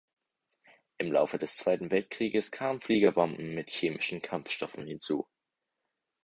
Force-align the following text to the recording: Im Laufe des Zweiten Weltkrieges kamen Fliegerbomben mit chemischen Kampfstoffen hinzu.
Im 0.97 1.11
Laufe 1.11 1.37
des 1.37 1.57
Zweiten 1.57 1.91
Weltkrieges 1.91 2.49
kamen 2.51 2.81
Fliegerbomben 2.81 3.53
mit 3.53 3.69
chemischen 3.69 4.19
Kampfstoffen 4.23 4.87
hinzu. 4.87 5.27